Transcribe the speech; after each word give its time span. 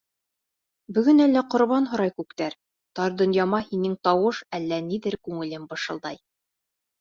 Бөгөн 0.97 1.19
әллә 1.25 1.43
Ҡорбан 1.53 1.85
һорай 1.91 2.13
күктәр— 2.21 2.55
Тар 3.01 3.13
донъяма 3.19 3.61
һинең 3.67 3.93
тауыш 4.09 4.41
Әллә 4.61 4.81
ниҙер 4.89 5.19
күңелем 5.29 5.69
бышылдай? 5.75 6.21